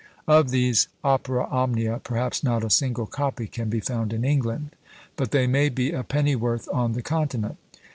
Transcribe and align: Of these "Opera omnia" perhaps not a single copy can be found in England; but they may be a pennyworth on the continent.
Of 0.25 0.49
these 0.49 0.87
"Opera 1.03 1.45
omnia" 1.45 2.01
perhaps 2.03 2.43
not 2.43 2.63
a 2.63 2.71
single 2.71 3.05
copy 3.05 3.45
can 3.45 3.69
be 3.69 3.79
found 3.79 4.13
in 4.13 4.25
England; 4.25 4.71
but 5.15 5.29
they 5.29 5.45
may 5.45 5.69
be 5.69 5.91
a 5.91 6.01
pennyworth 6.03 6.67
on 6.73 6.93
the 6.93 7.03
continent. 7.03 7.57